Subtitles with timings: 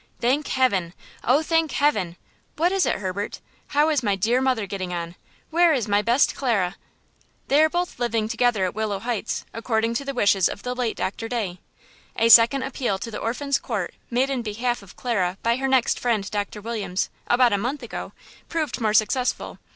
[0.19, 0.95] "Thank heaven!
[1.23, 2.17] oh, thank heaven!
[2.55, 3.39] What is it, Herbert?
[3.67, 5.13] How is my dear mother getting on?
[5.51, 6.75] Where is my best Clara?"
[7.49, 10.97] "They are both living together at Willow Heights, according to the wishes of the late
[10.97, 11.59] Doctor Day.
[12.15, 15.99] A second appeal to the Orphans' Court made in behalf of Clara by her next
[15.99, 18.11] friend, Doctor Williams, about a month ago,
[18.49, 19.59] proved more successful.